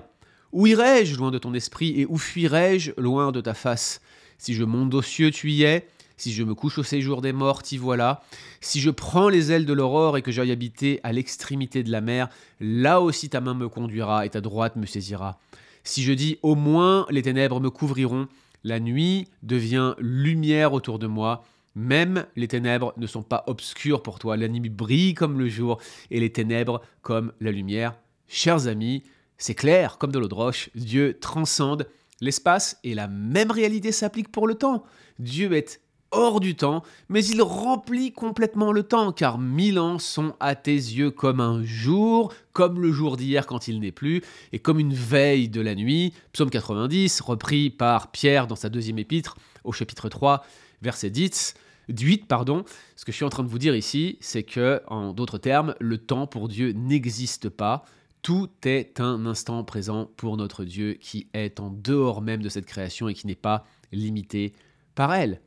Où 0.53 0.65
irai-je 0.65 1.17
loin 1.17 1.31
de 1.31 1.39
ton 1.39 1.53
esprit 1.53 1.99
et 1.99 2.05
où 2.05 2.17
fuirai-je 2.17 2.93
loin 2.95 3.33
de 3.33 3.41
ta 3.41 3.53
face? 3.53 3.99
Si 4.37 4.53
je 4.53 4.63
monte 4.63 4.93
aux 4.93 5.01
cieux, 5.01 5.31
tu 5.31 5.51
y 5.51 5.63
es. 5.63 5.87
Si 6.17 6.31
je 6.31 6.43
me 6.43 6.55
couche 6.55 6.77
au 6.77 6.83
séjour 6.83 7.21
des 7.21 7.33
morts, 7.33 7.61
t'y 7.61 7.77
voilà. 7.77 8.23
Si 8.61 8.79
je 8.79 8.89
prends 8.89 9.27
les 9.27 9.51
ailes 9.51 9.65
de 9.65 9.73
l'aurore 9.73 10.17
et 10.17 10.21
que 10.21 10.31
j'aille 10.31 10.51
habiter 10.51 11.01
à 11.03 11.11
l'extrémité 11.11 11.83
de 11.83 11.91
la 11.91 12.01
mer, 12.01 12.29
là 12.61 13.01
aussi 13.01 13.29
ta 13.29 13.41
main 13.41 13.53
me 13.53 13.67
conduira 13.67 14.25
et 14.25 14.29
ta 14.29 14.39
droite 14.39 14.77
me 14.77 14.85
saisira. 14.85 15.39
Si 15.83 16.03
je 16.03 16.13
dis 16.13 16.39
au 16.41 16.55
moins 16.55 17.05
les 17.09 17.21
ténèbres 17.21 17.59
me 17.59 17.69
couvriront, 17.69 18.27
la 18.63 18.79
nuit 18.79 19.27
devient 19.43 19.93
lumière 19.99 20.73
autour 20.73 20.99
de 20.99 21.07
moi, 21.07 21.43
même 21.75 22.25
les 22.35 22.47
ténèbres 22.47 22.93
ne 22.97 23.05
sont 23.05 23.21
pas 23.21 23.43
obscures 23.47 24.01
pour 24.01 24.17
toi. 24.17 24.37
La 24.37 24.47
nuit 24.47 24.69
brille 24.69 25.13
comme 25.13 25.37
le 25.37 25.49
jour 25.49 25.79
et 26.09 26.19
les 26.19 26.31
ténèbres 26.31 26.81
comme 27.01 27.33
la 27.41 27.51
lumière. 27.51 27.93
Chers 28.27 28.67
amis, 28.67 29.03
c'est 29.37 29.53
clair, 29.53 29.97
comme 29.97 30.11
de 30.11 30.19
l'eau 30.19 30.29
de 30.29 30.33
roche, 30.33 30.69
Dieu 30.75 31.17
transcende 31.19 31.87
l'espace 32.25 32.77
et 32.83 32.95
la 32.95 33.07
même 33.07 33.51
réalité 33.51 33.91
s'applique 33.91 34.31
pour 34.31 34.47
le 34.47 34.55
temps. 34.55 34.83
Dieu 35.19 35.53
est 35.53 35.79
hors 36.11 36.39
du 36.39 36.55
temps, 36.55 36.83
mais 37.09 37.25
il 37.25 37.41
remplit 37.41 38.11
complètement 38.11 38.71
le 38.71 38.83
temps, 38.83 39.11
car 39.11 39.37
mille 39.37 39.79
ans 39.79 39.99
sont 39.99 40.33
à 40.39 40.55
tes 40.55 40.71
yeux 40.71 41.11
comme 41.11 41.39
un 41.39 41.63
jour, 41.63 42.33
comme 42.53 42.81
le 42.81 42.91
jour 42.91 43.17
d'hier 43.17 43.45
quand 43.45 43.67
il 43.67 43.79
n'est 43.79 43.91
plus, 43.91 44.23
et 44.53 44.59
comme 44.59 44.79
une 44.79 44.93
veille 44.93 45.49
de 45.49 45.61
la 45.61 45.75
nuit. 45.75 46.13
Psaume 46.31 46.49
90, 46.49 47.21
repris 47.21 47.69
par 47.69 48.11
Pierre 48.11 48.47
dans 48.47 48.55
sa 48.55 48.69
deuxième 48.69 48.99
épître, 48.99 49.37
au 49.63 49.71
chapitre 49.71 50.09
3, 50.09 50.43
verset 50.81 51.09
10. 51.09 51.53
8, 51.89 52.27
pardon. 52.27 52.63
Ce 52.95 53.05
que 53.05 53.11
je 53.11 53.17
suis 53.17 53.25
en 53.25 53.29
train 53.29 53.43
de 53.43 53.49
vous 53.49 53.59
dire 53.59 53.75
ici, 53.75 54.17
c'est 54.21 54.43
que, 54.43 54.81
en 54.87 55.13
d'autres 55.13 55.37
termes, 55.37 55.75
le 55.79 55.97
temps 55.97 56.27
pour 56.27 56.47
Dieu 56.47 56.71
n'existe 56.71 57.49
pas. 57.49 57.85
Tout 58.25 58.49
est 58.63 58.99
un 58.99 59.27
instant 59.27 59.63
présent 59.63 60.09
pour 60.17 60.35
notre 60.35 60.65
Dieu 60.65 60.93
qui 60.99 61.27
est 61.35 61.59
en 61.59 61.69
dehors 61.69 62.23
même 62.23 62.41
de 62.41 62.49
cette 62.49 62.65
création 62.65 63.07
et 63.07 63.13
qui 63.13 63.27
n'est 63.27 63.35
pas 63.35 63.67
limité 63.91 64.53
par 64.95 65.13
elle. 65.13 65.41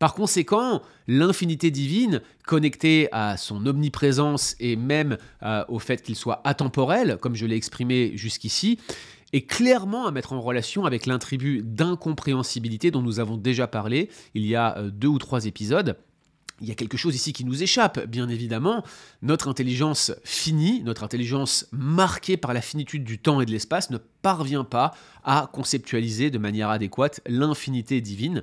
Par 0.00 0.14
conséquent, 0.14 0.82
l'infinité 1.06 1.70
divine, 1.70 2.22
connectée 2.44 3.08
à 3.12 3.36
son 3.36 3.64
omniprésence 3.66 4.56
et 4.58 4.74
même 4.74 5.16
euh, 5.44 5.64
au 5.68 5.78
fait 5.78 6.02
qu'il 6.02 6.16
soit 6.16 6.40
atemporel, 6.42 7.18
comme 7.20 7.36
je 7.36 7.46
l'ai 7.46 7.54
exprimé 7.54 8.16
jusqu'ici, 8.16 8.80
est 9.32 9.46
clairement 9.46 10.04
à 10.04 10.10
mettre 10.10 10.32
en 10.32 10.40
relation 10.40 10.86
avec 10.86 11.06
l'intribut 11.06 11.62
d'incompréhensibilité 11.62 12.90
dont 12.90 13.02
nous 13.02 13.20
avons 13.20 13.36
déjà 13.36 13.68
parlé 13.68 14.10
il 14.34 14.44
y 14.44 14.56
a 14.56 14.76
euh, 14.78 14.90
deux 14.90 15.06
ou 15.06 15.18
trois 15.18 15.46
épisodes. 15.46 15.96
Il 16.64 16.68
y 16.68 16.72
a 16.72 16.74
quelque 16.74 16.96
chose 16.96 17.14
ici 17.14 17.32
qui 17.32 17.44
nous 17.44 17.62
échappe, 17.62 18.06
bien 18.06 18.28
évidemment. 18.28 18.82
Notre 19.22 19.48
intelligence 19.48 20.12
finie, 20.24 20.82
notre 20.82 21.04
intelligence 21.04 21.66
marquée 21.72 22.36
par 22.38 22.54
la 22.54 22.62
finitude 22.62 23.04
du 23.04 23.18
temps 23.18 23.40
et 23.42 23.46
de 23.46 23.50
l'espace 23.50 23.90
ne 23.90 23.98
parvient 24.22 24.64
pas 24.64 24.92
à 25.24 25.50
conceptualiser 25.52 26.30
de 26.30 26.38
manière 26.38 26.70
adéquate 26.70 27.20
l'infinité 27.26 28.00
divine. 28.00 28.42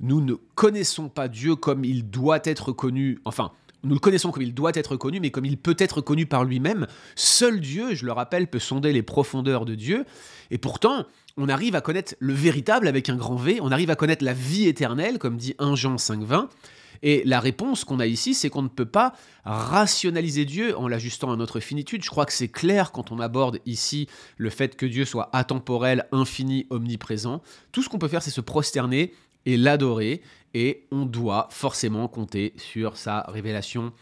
Nous 0.00 0.20
ne 0.20 0.34
connaissons 0.54 1.08
pas 1.08 1.28
Dieu 1.28 1.54
comme 1.54 1.84
il 1.84 2.10
doit 2.10 2.40
être 2.44 2.72
connu, 2.72 3.20
enfin, 3.24 3.52
nous 3.82 3.94
le 3.94 4.00
connaissons 4.00 4.30
comme 4.30 4.42
il 4.42 4.52
doit 4.52 4.72
être 4.74 4.96
connu, 4.96 5.20
mais 5.20 5.30
comme 5.30 5.46
il 5.46 5.56
peut 5.56 5.76
être 5.78 6.00
connu 6.00 6.26
par 6.26 6.44
lui-même. 6.44 6.86
Seul 7.14 7.60
Dieu, 7.60 7.94
je 7.94 8.04
le 8.04 8.12
rappelle, 8.12 8.46
peut 8.46 8.58
sonder 8.58 8.92
les 8.92 9.02
profondeurs 9.02 9.64
de 9.64 9.74
Dieu. 9.74 10.04
Et 10.50 10.58
pourtant, 10.58 11.06
on 11.36 11.48
arrive 11.48 11.74
à 11.74 11.80
connaître 11.80 12.14
le 12.18 12.32
véritable 12.32 12.88
avec 12.88 13.08
un 13.08 13.16
grand 13.16 13.36
V, 13.36 13.58
on 13.60 13.72
arrive 13.72 13.90
à 13.90 13.96
connaître 13.96 14.24
la 14.24 14.32
vie 14.32 14.66
éternelle, 14.66 15.18
comme 15.18 15.36
dit 15.36 15.54
1 15.58 15.74
Jean 15.74 15.96
5.20. 15.96 16.48
Et 17.02 17.22
la 17.24 17.40
réponse 17.40 17.84
qu'on 17.84 17.98
a 17.98 18.06
ici, 18.06 18.34
c'est 18.34 18.50
qu'on 18.50 18.62
ne 18.62 18.68
peut 18.68 18.84
pas 18.84 19.14
rationaliser 19.44 20.44
Dieu 20.44 20.76
en 20.76 20.86
l'ajustant 20.86 21.32
à 21.32 21.36
notre 21.36 21.60
finitude. 21.60 22.04
Je 22.04 22.10
crois 22.10 22.26
que 22.26 22.32
c'est 22.32 22.48
clair 22.48 22.92
quand 22.92 23.10
on 23.10 23.20
aborde 23.20 23.58
ici 23.64 24.06
le 24.36 24.50
fait 24.50 24.76
que 24.76 24.86
Dieu 24.86 25.04
soit 25.04 25.30
atemporel, 25.32 26.06
infini, 26.12 26.66
omniprésent. 26.70 27.42
Tout 27.72 27.82
ce 27.82 27.88
qu'on 27.88 27.98
peut 27.98 28.08
faire, 28.08 28.22
c'est 28.22 28.30
se 28.30 28.42
prosterner 28.42 29.14
et 29.46 29.56
l'adorer, 29.56 30.20
et 30.52 30.86
on 30.90 31.06
doit 31.06 31.48
forcément 31.50 32.06
compter 32.08 32.52
sur 32.58 32.98
sa 32.98 33.22
révélation 33.28 33.92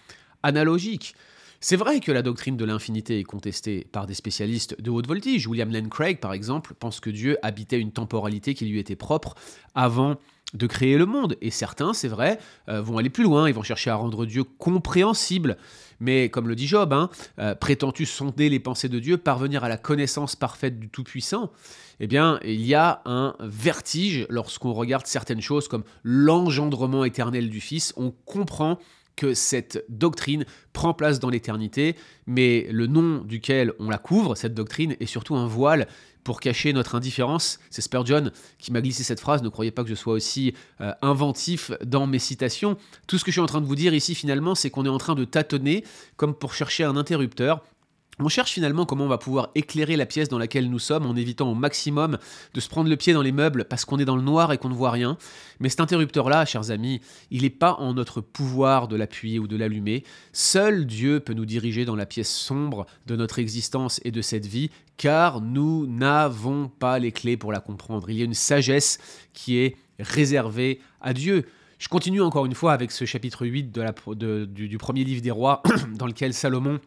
analogique. 0.43 1.15
C'est 1.61 1.77
vrai 1.77 1.99
que 1.99 2.13
la 2.13 2.23
doctrine 2.23 2.57
de 2.57 2.65
l'infinité 2.65 3.19
est 3.19 3.25
contestée 3.25 3.89
par 3.91 4.07
des 4.07 4.15
spécialistes 4.15 4.81
de 4.81 4.91
haute 4.91 5.09
voltige. 5.09 5.49
William 5.49 5.71
Lane 5.71 5.89
Craig, 5.89 6.21
par 6.21 6.33
exemple, 6.33 6.75
pense 6.79 7.01
que 7.01 7.11
Dieu 7.11 7.37
habitait 7.43 7.81
une 7.81 7.91
temporalité 7.91 8.55
qui 8.55 8.65
lui 8.67 8.79
était 8.79 8.95
propre 8.95 9.35
avant 9.75 10.19
de 10.55 10.67
créer 10.69 10.97
le 10.97 11.05
monde. 11.05 11.37
Et 11.41 11.51
certains, 11.51 11.93
c'est 11.95 12.09
vrai, 12.09 12.39
euh, 12.69 12.81
vont 12.81 12.99
aller 12.99 13.11
plus 13.11 13.25
loin, 13.25 13.49
ils 13.49 13.55
vont 13.55 13.65
chercher 13.65 13.91
à 13.91 13.97
rendre 13.97 14.25
Dieu 14.25 14.45
compréhensible. 14.45 15.57
Mais 15.99 16.29
comme 16.29 16.47
le 16.47 16.55
dit 16.55 16.69
Job, 16.69 16.93
hein, 16.93 17.11
euh, 17.41 17.57
prétends-tu 17.57 18.07
sonder 18.07 18.49
les 18.49 18.61
pensées 18.61 18.89
de 18.89 19.01
Dieu, 19.01 19.19
parvenir 19.19 19.65
à 19.65 19.69
la 19.69 19.77
connaissance 19.77 20.37
parfaite 20.37 20.79
du 20.79 20.89
Tout-Puissant? 20.89 21.51
Eh 21.99 22.07
bien, 22.07 22.39
il 22.45 22.65
y 22.65 22.75
a 22.75 23.03
un 23.05 23.35
vertige 23.41 24.27
lorsqu'on 24.31 24.73
regarde 24.73 25.07
certaines 25.07 25.41
choses 25.41 25.67
comme 25.67 25.83
l'engendrement 26.05 27.05
éternel 27.05 27.51
du 27.51 27.61
Fils. 27.61 27.93
On 27.97 28.13
comprend 28.25 28.79
que 29.19 29.35
cette 29.35 29.85
doctrine 29.89 30.45
prend 30.73 30.95
place 30.95 31.19
dans 31.19 31.29
l'éternité, 31.29 31.97
mais 32.29 32.69
le 32.71 32.87
nom 32.87 33.19
duquel 33.19 33.73
on 33.81 33.91
la 33.91 33.99
couvre, 33.99 34.37
cette 34.37 34.55
doctrine, 34.55 34.95
est 35.01 35.07
surtout 35.07 35.35
un 35.35 35.49
voile 35.49 35.89
pour 36.23 36.39
cacher 36.39 36.73
notre 36.73 36.95
indifférence. 36.95 37.59
C'est 37.69 37.83
Spurgeon 37.83 38.31
qui 38.59 38.71
m'a 38.71 38.81
glissé 38.81 39.03
cette 39.03 39.19
phrase, 39.19 39.43
ne 39.43 39.49
croyez 39.49 39.73
pas 39.73 39.83
que 39.83 39.89
je 39.89 39.97
sois 39.97 40.13
aussi 40.13 40.55
euh, 40.81 40.93
inventif 41.03 41.73
dans 41.85 42.07
mes 42.07 42.21
citations. 42.21 42.77
Tout 43.09 43.19
ce 43.19 43.25
que 43.25 43.33
je 43.33 43.35
suis 43.35 43.41
en 43.41 43.47
train 43.47 43.61
de 43.61 43.67
vous 43.67 43.75
dire 43.75 43.93
ici 43.93 44.15
finalement, 44.15 44.55
c'est 44.55 44.71
qu'on 44.71 44.87
est 44.87 44.91
en 44.91 44.99
train 44.99 45.17
de 45.17 45.25
tâtonner 45.25 45.85
comme 46.17 46.35
pour 46.35 46.55
chercher 46.55 46.85
un 46.85 46.97
interrupteur 46.97 47.65
on 48.21 48.29
cherche 48.29 48.53
finalement 48.53 48.85
comment 48.85 49.05
on 49.05 49.09
va 49.09 49.19
pouvoir 49.19 49.51
éclairer 49.55 49.97
la 49.97 50.07
pièce 50.07 50.29
dans 50.29 50.39
laquelle 50.39 50.69
nous 50.69 50.79
sommes 50.79 51.07
en 51.07 51.15
évitant 51.15 51.51
au 51.51 51.55
maximum 51.55 52.19
de 52.55 52.61
se 52.61 52.69
prendre 52.69 52.91
le 52.91 52.97
pied 52.97 53.13
dans 53.13 53.23
les 53.23 53.33
meubles 53.33 53.65
parce 53.65 53.85
qu'on 53.85 53.99
est 53.99 54.05
dans 54.05 54.17
le 54.17 54.23
noir 54.23 54.53
et 54.53 54.59
qu'on 54.59 54.69
ne 54.69 54.75
voit 54.75 54.91
rien. 54.91 55.17
Mais 55.61 55.69
cet 55.69 55.81
interrupteur-là, 55.81 56.45
chers 56.45 56.71
amis, 56.71 57.01
il 57.31 57.43
n'est 57.43 57.51
pas 57.51 57.75
en 57.75 57.95
notre 57.95 58.21
pouvoir 58.21 58.89
de 58.89 58.97
l'appuyer 58.97 59.39
ou 59.39 59.47
de 59.47 59.57
l'allumer. 59.57 60.05
Seul 60.33 60.87
Dieu 60.87 61.21
peut 61.21 61.35
nous 61.35 61.47
diriger 61.47 61.85
dans 61.85 61.97
la 61.97 62.07
pièce 62.07 62.33
sombre 62.33 62.87
de 63.07 63.17
notre 63.17 63.39
existence 63.39 64.01
et 64.05 64.11
de 64.11 64.23
cette 64.23 64.47
vie, 64.47 64.71
car 64.97 65.41
nous 65.41 65.87
n'avons 65.87 66.69
pas 66.69 66.99
les 66.99 67.13
clés 67.13 67.37
pour 67.37 67.53
la 67.53 67.61
comprendre. 67.61 68.11
Il 68.11 68.19
y 68.19 68.23
a 68.23 68.25
une 68.25 68.35
sagesse 68.35 68.99
qui 69.33 69.59
est 69.59 69.77
réservée 69.99 70.81
à 71.01 71.13
Dieu. 71.13 71.47
Je 71.79 71.89
continue 71.89 72.23
encore 72.23 72.47
une 72.47 72.55
fois 72.55 72.73
avec 72.73 72.91
ce 72.91 73.05
chapitre 73.05 73.47
8 73.47 73.71
de 73.71 73.83
la, 73.83 73.95
du, 74.47 74.69
du 74.69 74.79
premier 74.79 75.05
livre 75.05 75.23
des 75.23 75.31
rois, 75.31 75.63
dans 75.95 76.07
lequel 76.07 76.35
Salomon 76.35 76.81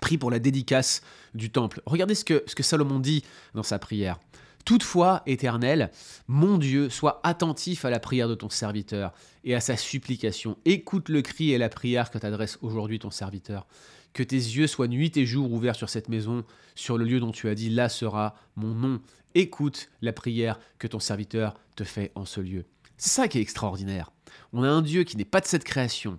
pris 0.00 0.18
pour 0.18 0.30
la 0.30 0.38
dédicace 0.38 1.02
du 1.34 1.50
temple. 1.50 1.82
Regardez 1.86 2.14
ce 2.14 2.24
que, 2.24 2.42
ce 2.46 2.54
que 2.54 2.62
Salomon 2.62 3.00
dit 3.00 3.24
dans 3.54 3.62
sa 3.62 3.78
prière. 3.78 4.18
Toutefois, 4.64 5.22
éternel, 5.26 5.90
mon 6.28 6.58
Dieu, 6.58 6.90
sois 6.90 7.20
attentif 7.24 7.84
à 7.84 7.90
la 7.90 7.98
prière 7.98 8.28
de 8.28 8.34
ton 8.34 8.50
serviteur 8.50 9.12
et 9.44 9.54
à 9.54 9.60
sa 9.60 9.76
supplication. 9.76 10.58
Écoute 10.64 11.08
le 11.08 11.22
cri 11.22 11.52
et 11.52 11.58
la 11.58 11.68
prière 11.68 12.10
que 12.10 12.18
t'adresse 12.18 12.58
aujourd'hui 12.60 12.98
ton 12.98 13.10
serviteur. 13.10 13.66
Que 14.12 14.22
tes 14.22 14.36
yeux 14.36 14.66
soient 14.66 14.88
nuit 14.88 15.16
et 15.16 15.24
jour 15.24 15.50
ouverts 15.50 15.76
sur 15.76 15.88
cette 15.88 16.08
maison, 16.08 16.44
sur 16.74 16.98
le 16.98 17.04
lieu 17.04 17.20
dont 17.20 17.32
tu 17.32 17.48
as 17.48 17.54
dit, 17.54 17.70
là 17.70 17.88
sera 17.88 18.34
mon 18.56 18.74
nom. 18.74 19.00
Écoute 19.34 19.88
la 20.02 20.12
prière 20.12 20.58
que 20.78 20.86
ton 20.86 20.98
serviteur 20.98 21.54
te 21.76 21.84
fait 21.84 22.10
en 22.14 22.24
ce 22.24 22.40
lieu. 22.40 22.64
C'est 22.96 23.10
ça 23.10 23.28
qui 23.28 23.38
est 23.38 23.42
extraordinaire. 23.42 24.12
On 24.52 24.62
a 24.62 24.68
un 24.68 24.82
Dieu 24.82 25.04
qui 25.04 25.16
n'est 25.16 25.24
pas 25.24 25.40
de 25.40 25.46
cette 25.46 25.64
création, 25.64 26.18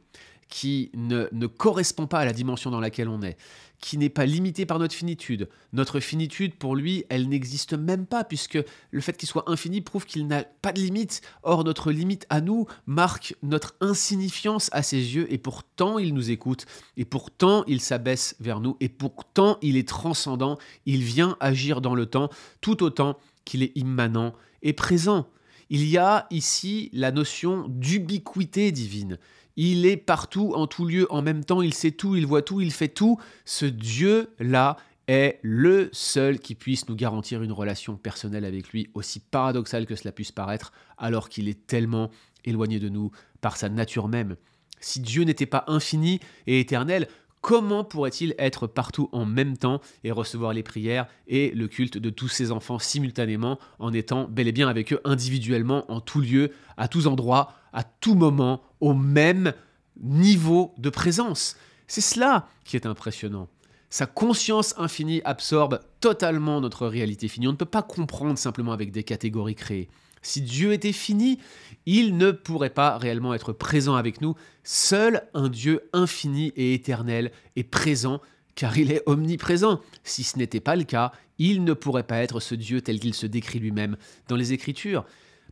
qui 0.51 0.91
ne, 0.93 1.27
ne, 1.31 1.47
correspond 1.47 2.07
pas 2.07 2.19
à 2.19 2.25
la 2.25 2.33
dimension 2.33 2.69
dans 2.69 2.81
laquelle 2.81 3.07
on 3.07 3.21
est, 3.21 3.37
qui 3.79 3.97
n'est 3.97 4.09
pas 4.09 4.25
limité 4.25 4.65
par 4.65 4.79
notre 4.79 4.93
finitude. 4.93 5.47
Notre 5.71 6.01
finitude, 6.01 6.55
pour 6.55 6.75
lui, 6.75 7.05
elle 7.09 7.29
n'existe 7.29 7.73
même 7.73 8.05
pas, 8.05 8.25
puisque 8.25 8.59
le 8.91 9.01
fait 9.01 9.15
qu'il 9.15 9.29
soit 9.29 9.49
infini 9.49 9.79
prouve 9.79 10.05
qu'il 10.05 10.27
n'a 10.27 10.43
pas 10.43 10.73
de 10.73 10.81
limite. 10.81 11.21
Or, 11.43 11.63
notre 11.63 11.91
limite 11.91 12.27
à 12.29 12.41
nous 12.41 12.67
marque 12.85 13.33
notre 13.41 13.75
insignifiance 13.79 14.69
à 14.73 14.83
ses 14.83 15.15
yeux, 15.15 15.25
et 15.33 15.37
pourtant 15.37 15.97
il 15.97 16.13
nous 16.13 16.31
écoute, 16.31 16.65
et 16.97 17.05
pourtant 17.05 17.63
il 17.65 17.79
s'abaisse 17.79 18.35
vers 18.41 18.59
nous, 18.59 18.75
et 18.81 18.89
pourtant 18.89 19.57
il 19.61 19.77
est 19.77 19.87
transcendant, 19.87 20.57
il 20.85 21.01
vient 21.01 21.37
agir 21.39 21.79
dans 21.79 21.95
le 21.95 22.07
temps, 22.07 22.29
tout 22.59 22.83
autant 22.83 23.17
qu'il 23.45 23.63
est 23.63 23.71
immanent 23.75 24.33
et 24.63 24.73
présent. 24.73 25.27
Il 25.69 25.85
y 25.85 25.97
a 25.97 26.27
ici 26.29 26.89
la 26.91 27.13
notion 27.13 27.65
d'ubiquité 27.69 28.73
divine. 28.73 29.17
Il 29.57 29.85
est 29.85 29.97
partout, 29.97 30.53
en 30.55 30.67
tout 30.67 30.85
lieu, 30.85 31.07
en 31.11 31.21
même 31.21 31.43
temps, 31.43 31.61
il 31.61 31.73
sait 31.73 31.91
tout, 31.91 32.15
il 32.15 32.25
voit 32.25 32.41
tout, 32.41 32.61
il 32.61 32.71
fait 32.71 32.87
tout. 32.87 33.19
Ce 33.45 33.65
Dieu-là 33.65 34.77
est 35.07 35.39
le 35.41 35.89
seul 35.91 36.39
qui 36.39 36.55
puisse 36.55 36.87
nous 36.87 36.95
garantir 36.95 37.43
une 37.43 37.51
relation 37.51 37.97
personnelle 37.97 38.45
avec 38.45 38.69
lui, 38.69 38.89
aussi 38.93 39.19
paradoxale 39.19 39.85
que 39.85 39.95
cela 39.95 40.11
puisse 40.11 40.31
paraître, 40.31 40.71
alors 40.97 41.27
qu'il 41.27 41.49
est 41.49 41.67
tellement 41.67 42.11
éloigné 42.45 42.79
de 42.79 42.89
nous 42.89 43.11
par 43.41 43.57
sa 43.57 43.69
nature 43.69 44.07
même. 44.07 44.35
Si 44.79 44.99
Dieu 44.99 45.23
n'était 45.23 45.45
pas 45.45 45.63
infini 45.67 46.19
et 46.47 46.59
éternel, 46.59 47.07
comment 47.41 47.83
pourrait-il 47.83 48.35
être 48.37 48.67
partout 48.67 49.09
en 49.11 49.25
même 49.25 49.57
temps 49.57 49.81
et 50.03 50.11
recevoir 50.11 50.53
les 50.53 50.63
prières 50.63 51.07
et 51.27 51.51
le 51.51 51.67
culte 51.67 51.97
de 51.97 52.09
tous 52.09 52.27
ses 52.27 52.51
enfants 52.51 52.79
simultanément 52.79 53.59
en 53.79 53.93
étant 53.93 54.27
bel 54.27 54.47
et 54.47 54.51
bien 54.51 54.69
avec 54.69 54.93
eux 54.93 55.01
individuellement, 55.03 55.91
en 55.91 55.99
tout 55.99 56.21
lieu, 56.21 56.51
à 56.77 56.87
tous 56.87 57.07
endroits, 57.07 57.53
à 57.73 57.83
tout 57.83 58.15
moment, 58.15 58.61
au 58.79 58.93
même 58.93 59.53
niveau 59.99 60.73
de 60.77 60.89
présence? 60.89 61.57
C'est 61.87 62.01
cela 62.01 62.47
qui 62.63 62.75
est 62.75 62.85
impressionnant. 62.85 63.49
Sa 63.89 64.05
conscience 64.05 64.73
infinie 64.77 65.21
absorbe 65.25 65.81
totalement 65.99 66.61
notre 66.61 66.87
réalité 66.87 67.27
finie. 67.27 67.49
On 67.49 67.51
ne 67.51 67.57
peut 67.57 67.65
pas 67.65 67.81
comprendre 67.81 68.37
simplement 68.37 68.71
avec 68.71 68.91
des 68.91 69.03
catégories 69.03 69.55
créées. 69.55 69.89
Si 70.21 70.41
Dieu 70.41 70.73
était 70.73 70.91
fini, 70.91 71.39
il 71.85 72.17
ne 72.17 72.31
pourrait 72.31 72.69
pas 72.69 72.97
réellement 72.97 73.33
être 73.33 73.53
présent 73.53 73.95
avec 73.95 74.21
nous. 74.21 74.35
Seul 74.63 75.27
un 75.33 75.49
Dieu 75.49 75.89
infini 75.93 76.53
et 76.55 76.73
éternel 76.73 77.31
est 77.55 77.63
présent 77.63 78.21
car 78.55 78.77
il 78.77 78.91
est 78.91 79.03
omniprésent. 79.05 79.81
Si 80.03 80.23
ce 80.23 80.37
n'était 80.37 80.59
pas 80.59 80.75
le 80.75 80.83
cas, 80.83 81.11
il 81.39 81.63
ne 81.63 81.73
pourrait 81.73 82.03
pas 82.03 82.17
être 82.17 82.39
ce 82.39 82.53
Dieu 82.53 82.81
tel 82.81 82.99
qu'il 82.99 83.13
se 83.13 83.25
décrit 83.25 83.59
lui-même 83.59 83.97
dans 84.27 84.35
les 84.35 84.53
Écritures. 84.53 85.05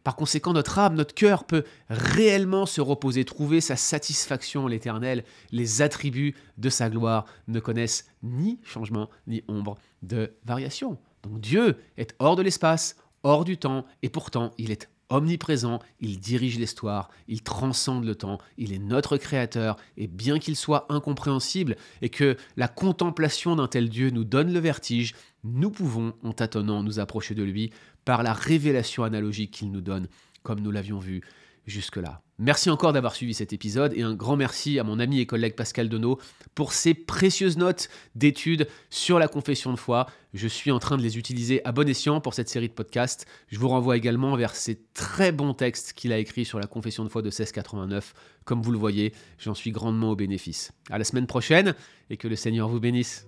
Par 0.04 0.16
conséquent, 0.16 0.54
notre 0.54 0.80
âme, 0.80 0.96
notre 0.96 1.14
cœur 1.14 1.44
peut 1.44 1.64
réellement 1.90 2.66
se 2.66 2.80
reposer, 2.80 3.26
trouver 3.26 3.60
sa 3.62 3.76
satisfaction 3.76 4.66
en 4.66 4.68
l'Éternel. 4.68 5.24
Les 5.52 5.82
attributs 5.82 6.36
de 6.58 6.70
sa 6.70 6.90
gloire 6.90 7.26
ne 7.48 7.60
connaissent 7.60 8.08
ni 8.24 8.60
changement 8.64 9.10
ni 9.28 9.44
ombre 9.48 9.78
de 10.02 10.34
variation. 10.46 10.98
Donc 11.24 11.42
Dieu 11.42 11.78
est 11.98 12.16
hors 12.20 12.38
de 12.38 12.44
l'espace, 12.44 12.96
hors 13.24 13.44
du 13.44 13.58
temps, 13.58 13.86
et 14.02 14.10
pourtant 14.10 14.52
il 14.58 14.72
est 14.72 14.90
omniprésent, 15.10 15.80
il 16.00 16.20
dirige 16.20 16.60
l'histoire, 16.60 17.10
il 17.28 17.42
transcende 17.42 18.06
le 18.06 18.16
temps, 18.16 18.38
il 18.58 18.74
est 18.74 18.80
notre 18.80 19.18
créateur, 19.18 19.76
et 19.98 20.08
bien 20.08 20.40
qu'il 20.40 20.56
soit 20.56 20.86
incompréhensible 20.90 21.76
et 22.02 22.10
que 22.10 22.38
la 22.58 22.68
contemplation 22.68 23.56
d'un 23.56 23.68
tel 23.68 23.90
Dieu 23.90 24.12
nous 24.12 24.24
donne 24.24 24.54
le 24.54 24.60
vertige, 24.60 25.16
nous 25.44 25.72
pouvons, 25.72 26.14
en 26.24 26.32
tâtonnant, 26.32 26.84
nous 26.84 27.00
approcher 27.00 27.34
de 27.34 27.44
lui 27.44 27.72
par 28.06 28.24
la 28.24 28.34
révélation 28.34 29.04
analogique 29.04 29.52
qu'il 29.52 29.72
nous 29.72 29.82
donne, 29.82 30.08
comme 30.44 30.60
nous 30.60 30.72
l'avions 30.72 31.00
vu 31.00 31.22
jusque-là. 31.66 32.22
Merci 32.42 32.70
encore 32.70 32.94
d'avoir 32.94 33.16
suivi 33.16 33.34
cet 33.34 33.52
épisode 33.52 33.94
et 33.98 34.02
un 34.02 34.14
grand 34.14 34.38
merci 34.38 34.80
à 34.80 34.86
mon 34.86 34.98
ami 34.98 35.20
et 35.20 35.26
collègue 35.26 35.56
Pascal 35.56 35.90
Denot 35.90 36.20
pour 36.56 36.72
ses 36.72 36.94
précieuses 36.94 37.58
notes 37.58 37.90
d'études 38.16 38.70
sur 38.90 39.20
la 39.20 39.28
confession 39.28 39.74
de 39.74 39.78
foi. 39.78 40.06
Je 40.34 40.48
suis 40.48 40.72
en 40.72 40.80
train 40.80 40.96
de 40.96 41.02
les 41.02 41.18
utiliser 41.18 41.60
à 41.66 41.74
bon 41.74 41.90
escient 41.90 42.22
pour 42.22 42.34
cette 42.34 42.48
série 42.48 42.70
de 42.70 42.74
podcasts. 42.74 43.26
Je 43.50 43.60
vous 43.60 43.68
renvoie 43.68 43.98
également 43.98 44.38
vers 44.38 44.56
ces 44.56 44.80
très 44.94 45.34
bons 45.34 45.54
textes 45.54 45.92
qu'il 45.92 46.14
a 46.14 46.18
écrits 46.18 46.46
sur 46.46 46.60
la 46.60 46.68
confession 46.68 47.04
de 47.04 47.10
foi 47.10 47.22
de 47.22 47.28
1689. 47.28 48.14
Comme 48.46 48.62
vous 48.62 48.72
le 48.72 48.80
voyez, 48.80 49.14
j'en 49.38 49.54
suis 49.54 49.72
grandement 49.72 50.12
au 50.12 50.16
bénéfice. 50.16 50.72
À 50.90 50.98
la 50.98 51.04
semaine 51.04 51.28
prochaine 51.28 51.76
et 52.10 52.16
que 52.16 52.30
le 52.30 52.38
Seigneur 52.38 52.70
vous 52.70 52.80
bénisse. 52.80 53.28